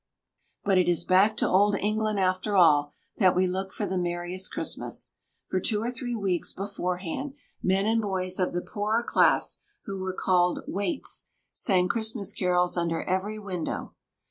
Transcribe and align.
But 0.63 0.79
it 0.79 0.89
is 0.89 1.03
back 1.03 1.37
to 1.37 1.47
Old 1.47 1.75
England, 1.75 2.19
after 2.19 2.57
all, 2.57 2.91
that 3.17 3.35
we 3.35 3.45
look 3.45 3.71
for 3.71 3.85
the 3.85 3.99
merriest 3.99 4.51
Christmas. 4.51 5.11
For 5.47 5.59
two 5.59 5.79
or 5.79 5.91
three 5.91 6.15
weeks 6.15 6.53
beforehand, 6.53 7.35
men 7.61 7.85
and 7.85 8.01
boys 8.01 8.39
of 8.39 8.51
the 8.51 8.63
poorer 8.63 9.03
class, 9.03 9.59
who 9.85 10.01
were 10.01 10.13
called 10.15 10.61
"waits," 10.67 11.27
sang 11.53 11.87
Christmas 11.87 12.33
carols 12.33 12.77
under 12.77 13.03
every 13.03 13.37
window. 13.37 13.93